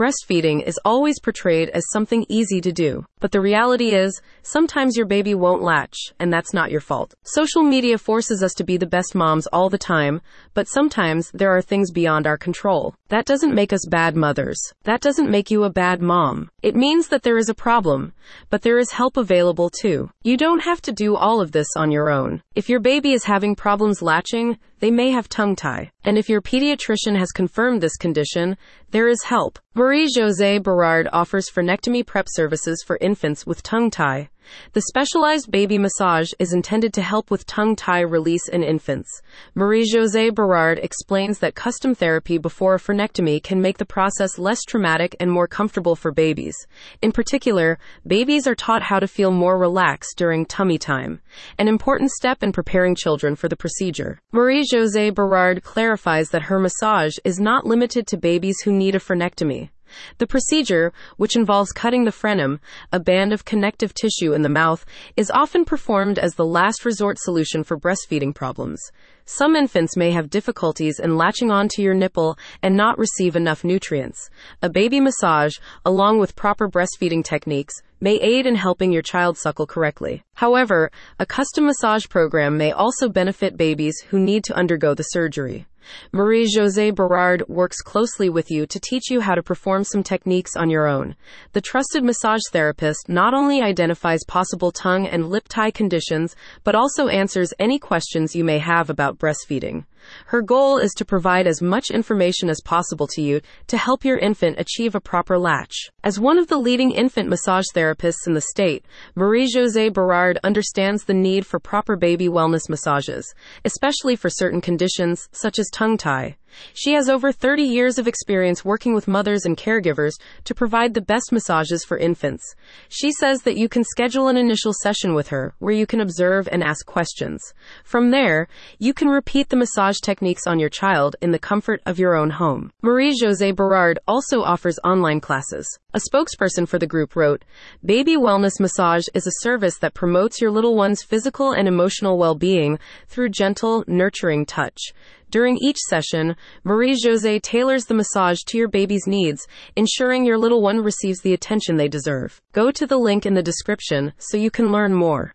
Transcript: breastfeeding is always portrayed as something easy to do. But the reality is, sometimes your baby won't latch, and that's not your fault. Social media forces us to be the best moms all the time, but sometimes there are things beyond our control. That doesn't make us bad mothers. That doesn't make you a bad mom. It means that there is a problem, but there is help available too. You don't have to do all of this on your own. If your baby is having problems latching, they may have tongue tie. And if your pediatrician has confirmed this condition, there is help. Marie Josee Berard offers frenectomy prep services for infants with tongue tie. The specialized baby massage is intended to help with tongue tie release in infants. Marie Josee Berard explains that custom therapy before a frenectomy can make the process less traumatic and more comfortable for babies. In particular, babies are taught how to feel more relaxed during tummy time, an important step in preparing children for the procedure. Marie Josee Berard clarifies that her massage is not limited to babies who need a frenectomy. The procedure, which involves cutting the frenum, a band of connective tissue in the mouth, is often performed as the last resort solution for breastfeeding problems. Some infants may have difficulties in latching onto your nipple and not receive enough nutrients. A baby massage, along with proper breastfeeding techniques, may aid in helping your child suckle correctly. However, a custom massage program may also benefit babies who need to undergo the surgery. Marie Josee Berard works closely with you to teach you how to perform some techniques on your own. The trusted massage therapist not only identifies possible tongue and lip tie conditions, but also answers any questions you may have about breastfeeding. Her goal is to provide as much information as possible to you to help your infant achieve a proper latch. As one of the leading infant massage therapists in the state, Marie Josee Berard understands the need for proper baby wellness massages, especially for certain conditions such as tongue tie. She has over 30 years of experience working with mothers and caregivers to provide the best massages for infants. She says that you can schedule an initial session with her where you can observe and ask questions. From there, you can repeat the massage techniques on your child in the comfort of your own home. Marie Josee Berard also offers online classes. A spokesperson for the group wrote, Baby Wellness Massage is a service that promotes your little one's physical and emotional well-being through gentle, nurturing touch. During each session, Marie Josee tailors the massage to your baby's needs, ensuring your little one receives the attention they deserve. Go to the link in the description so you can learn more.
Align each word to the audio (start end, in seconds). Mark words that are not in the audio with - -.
breastfeeding 0.00 0.62
is 0.62 0.80
always 0.82 1.20
portrayed 1.20 1.68
as 1.68 1.84
something 1.92 2.24
easy 2.30 2.58
to 2.62 2.72
do. 2.72 3.04
But 3.18 3.32
the 3.32 3.40
reality 3.42 3.90
is, 3.94 4.18
sometimes 4.40 4.96
your 4.96 5.04
baby 5.04 5.34
won't 5.34 5.60
latch, 5.62 5.98
and 6.18 6.32
that's 6.32 6.54
not 6.54 6.70
your 6.70 6.80
fault. 6.80 7.12
Social 7.24 7.62
media 7.62 7.98
forces 7.98 8.42
us 8.42 8.54
to 8.54 8.64
be 8.64 8.78
the 8.78 8.86
best 8.86 9.14
moms 9.14 9.46
all 9.48 9.68
the 9.68 9.76
time, 9.76 10.22
but 10.54 10.68
sometimes 10.68 11.30
there 11.34 11.54
are 11.54 11.60
things 11.60 11.92
beyond 11.92 12.26
our 12.26 12.38
control. 12.38 12.94
That 13.08 13.26
doesn't 13.26 13.54
make 13.54 13.74
us 13.74 13.86
bad 13.90 14.16
mothers. 14.16 14.58
That 14.84 15.02
doesn't 15.02 15.30
make 15.30 15.50
you 15.50 15.64
a 15.64 15.70
bad 15.70 16.00
mom. 16.00 16.48
It 16.62 16.74
means 16.74 17.08
that 17.08 17.22
there 17.22 17.36
is 17.36 17.50
a 17.50 17.54
problem, 17.54 18.14
but 18.48 18.62
there 18.62 18.78
is 18.78 18.92
help 18.92 19.18
available 19.18 19.68
too. 19.68 20.08
You 20.22 20.38
don't 20.38 20.62
have 20.62 20.80
to 20.82 20.92
do 20.92 21.14
all 21.14 21.42
of 21.42 21.52
this 21.52 21.68
on 21.76 21.90
your 21.90 22.08
own. 22.08 22.42
If 22.54 22.70
your 22.70 22.80
baby 22.80 23.12
is 23.12 23.24
having 23.24 23.54
problems 23.54 24.00
latching, 24.00 24.56
they 24.80 24.90
may 24.90 25.10
have 25.10 25.28
tongue 25.28 25.54
tie. 25.54 25.90
And 26.04 26.18
if 26.18 26.28
your 26.28 26.42
pediatrician 26.42 27.16
has 27.16 27.30
confirmed 27.30 27.80
this 27.80 27.96
condition, 27.96 28.56
there 28.90 29.08
is 29.08 29.22
help. 29.22 29.58
Marie 29.74 30.08
Josee 30.14 30.58
Berard 30.58 31.08
offers 31.12 31.50
frenectomy 31.50 32.04
prep 32.04 32.26
services 32.28 32.82
for 32.84 32.98
infants 33.00 33.46
with 33.46 33.62
tongue 33.62 33.90
tie. 33.90 34.28
The 34.72 34.82
specialized 34.82 35.50
baby 35.50 35.78
massage 35.78 36.30
is 36.38 36.52
intended 36.52 36.92
to 36.94 37.02
help 37.02 37.30
with 37.30 37.46
tongue 37.46 37.76
tie 37.76 38.00
release 38.00 38.48
in 38.48 38.62
infants. 38.62 39.22
Marie 39.54 39.84
Josee 39.84 40.30
Berard 40.30 40.78
explains 40.78 41.38
that 41.38 41.54
custom 41.54 41.94
therapy 41.94 42.38
before 42.38 42.74
a 42.74 42.78
frenectomy 42.78 43.42
can 43.42 43.60
make 43.60 43.78
the 43.78 43.84
process 43.84 44.38
less 44.38 44.62
traumatic 44.62 45.16
and 45.20 45.30
more 45.30 45.46
comfortable 45.46 45.96
for 45.96 46.12
babies. 46.12 46.56
In 47.02 47.12
particular, 47.12 47.78
babies 48.06 48.46
are 48.46 48.54
taught 48.54 48.82
how 48.82 48.98
to 48.98 49.08
feel 49.08 49.30
more 49.30 49.58
relaxed 49.58 50.16
during 50.16 50.46
tummy 50.46 50.78
time, 50.78 51.20
an 51.58 51.68
important 51.68 52.10
step 52.10 52.42
in 52.42 52.52
preparing 52.52 52.94
children 52.94 53.36
for 53.36 53.48
the 53.48 53.56
procedure. 53.56 54.18
Marie 54.32 54.64
Josee 54.64 55.10
Berard 55.10 55.62
clarifies 55.62 56.30
that 56.30 56.42
her 56.42 56.58
massage 56.58 57.16
is 57.24 57.38
not 57.38 57.66
limited 57.66 58.06
to 58.06 58.16
babies 58.16 58.60
who 58.64 58.72
need 58.72 58.94
a 58.94 58.98
frenectomy. 58.98 59.70
The 60.18 60.26
procedure, 60.26 60.92
which 61.16 61.36
involves 61.36 61.72
cutting 61.72 62.04
the 62.04 62.10
frenum, 62.10 62.60
a 62.92 63.00
band 63.00 63.32
of 63.32 63.44
connective 63.44 63.94
tissue 63.94 64.32
in 64.32 64.42
the 64.42 64.48
mouth, 64.48 64.84
is 65.16 65.30
often 65.30 65.64
performed 65.64 66.18
as 66.18 66.34
the 66.34 66.44
last 66.44 66.84
resort 66.84 67.18
solution 67.18 67.64
for 67.64 67.78
breastfeeding 67.78 68.34
problems. 68.34 68.80
Some 69.24 69.54
infants 69.54 69.96
may 69.96 70.10
have 70.10 70.28
difficulties 70.28 70.98
in 70.98 71.16
latching 71.16 71.50
onto 71.52 71.82
your 71.82 71.94
nipple 71.94 72.36
and 72.62 72.76
not 72.76 72.98
receive 72.98 73.36
enough 73.36 73.62
nutrients. 73.62 74.28
A 74.60 74.68
baby 74.68 74.98
massage, 74.98 75.56
along 75.84 76.18
with 76.18 76.34
proper 76.34 76.68
breastfeeding 76.68 77.22
techniques, 77.22 77.74
may 78.00 78.16
aid 78.16 78.46
in 78.46 78.56
helping 78.56 78.90
your 78.90 79.02
child 79.02 79.38
suckle 79.38 79.66
correctly. 79.66 80.24
However, 80.34 80.90
a 81.18 81.26
custom 81.26 81.66
massage 81.66 82.08
program 82.08 82.56
may 82.56 82.72
also 82.72 83.08
benefit 83.08 83.56
babies 83.56 84.00
who 84.08 84.18
need 84.18 84.42
to 84.44 84.56
undergo 84.56 84.94
the 84.94 85.04
surgery. 85.04 85.66
Marie 86.12 86.46
Josee 86.46 86.90
Berard 86.90 87.42
works 87.48 87.80
closely 87.80 88.28
with 88.28 88.50
you 88.50 88.66
to 88.66 88.80
teach 88.80 89.10
you 89.10 89.20
how 89.20 89.34
to 89.34 89.42
perform 89.42 89.84
some 89.84 90.02
techniques 90.02 90.56
on 90.56 90.70
your 90.70 90.86
own. 90.86 91.16
The 91.52 91.60
trusted 91.60 92.04
massage 92.04 92.42
therapist 92.50 93.08
not 93.08 93.34
only 93.34 93.62
identifies 93.62 94.24
possible 94.26 94.72
tongue 94.72 95.06
and 95.06 95.28
lip 95.28 95.46
tie 95.48 95.70
conditions, 95.70 96.36
but 96.64 96.74
also 96.74 97.08
answers 97.08 97.54
any 97.58 97.78
questions 97.78 98.34
you 98.34 98.44
may 98.44 98.58
have 98.58 98.90
about 98.90 99.18
breastfeeding. 99.18 99.84
Her 100.26 100.42
goal 100.42 100.78
is 100.78 100.92
to 100.94 101.04
provide 101.04 101.46
as 101.46 101.62
much 101.62 101.90
information 101.90 102.48
as 102.48 102.60
possible 102.64 103.06
to 103.08 103.22
you 103.22 103.40
to 103.68 103.78
help 103.78 104.04
your 104.04 104.18
infant 104.18 104.58
achieve 104.58 104.94
a 104.94 105.00
proper 105.00 105.38
latch. 105.38 105.90
As 106.02 106.18
one 106.18 106.38
of 106.38 106.48
the 106.48 106.58
leading 106.58 106.90
infant 106.90 107.28
massage 107.28 107.66
therapists 107.74 108.26
in 108.26 108.34
the 108.34 108.40
state, 108.40 108.84
Marie 109.14 109.46
Josee 109.46 109.88
Berard 109.88 110.38
understands 110.42 111.04
the 111.04 111.14
need 111.14 111.46
for 111.46 111.58
proper 111.58 111.96
baby 111.96 112.28
wellness 112.28 112.68
massages, 112.68 113.34
especially 113.64 114.16
for 114.16 114.30
certain 114.30 114.60
conditions 114.60 115.28
such 115.32 115.58
as 115.58 115.68
tongue 115.70 115.96
tie. 115.96 116.36
She 116.74 116.92
has 116.94 117.08
over 117.08 117.32
30 117.32 117.62
years 117.62 117.98
of 117.98 118.08
experience 118.08 118.64
working 118.64 118.94
with 118.94 119.08
mothers 119.08 119.44
and 119.44 119.56
caregivers 119.56 120.12
to 120.44 120.54
provide 120.54 120.94
the 120.94 121.00
best 121.00 121.32
massages 121.32 121.84
for 121.84 121.98
infants. 121.98 122.54
She 122.88 123.12
says 123.12 123.42
that 123.42 123.56
you 123.56 123.68
can 123.68 123.84
schedule 123.84 124.28
an 124.28 124.36
initial 124.36 124.72
session 124.82 125.14
with 125.14 125.28
her 125.28 125.54
where 125.58 125.74
you 125.74 125.86
can 125.86 126.00
observe 126.00 126.48
and 126.50 126.62
ask 126.62 126.86
questions. 126.86 127.40
From 127.84 128.10
there, 128.10 128.48
you 128.78 128.94
can 128.94 129.08
repeat 129.08 129.48
the 129.48 129.56
massage 129.56 129.98
techniques 130.00 130.46
on 130.46 130.58
your 130.58 130.68
child 130.68 131.16
in 131.20 131.30
the 131.30 131.38
comfort 131.38 131.80
of 131.86 131.98
your 131.98 132.16
own 132.16 132.30
home. 132.30 132.72
Marie 132.82 133.14
Josee 133.14 133.52
Berard 133.52 133.98
also 134.06 134.42
offers 134.42 134.78
online 134.84 135.20
classes. 135.20 135.78
A 135.92 135.98
spokesperson 135.98 136.68
for 136.68 136.78
the 136.78 136.86
group 136.86 137.16
wrote, 137.16 137.44
Baby 137.84 138.16
Wellness 138.16 138.60
Massage 138.60 139.06
is 139.12 139.26
a 139.26 139.40
service 139.40 139.78
that 139.78 139.94
promotes 139.94 140.40
your 140.40 140.50
little 140.50 140.76
one's 140.76 141.02
physical 141.02 141.52
and 141.52 141.66
emotional 141.66 142.16
well-being 142.16 142.78
through 143.08 143.30
gentle, 143.30 143.84
nurturing 143.86 144.46
touch. 144.46 144.92
During 145.30 145.58
each 145.58 145.78
session, 145.88 146.34
Marie 146.64 146.96
Josee 146.96 147.38
tailors 147.38 147.84
the 147.84 147.94
massage 147.94 148.38
to 148.46 148.58
your 148.58 148.66
baby's 148.66 149.06
needs, 149.06 149.46
ensuring 149.76 150.24
your 150.24 150.36
little 150.36 150.60
one 150.60 150.80
receives 150.80 151.20
the 151.20 151.32
attention 151.32 151.76
they 151.76 151.86
deserve. 151.86 152.42
Go 152.52 152.72
to 152.72 152.84
the 152.84 152.98
link 152.98 153.26
in 153.26 153.34
the 153.34 153.42
description 153.42 154.12
so 154.18 154.36
you 154.36 154.50
can 154.50 154.72
learn 154.72 154.92
more. 154.92 155.28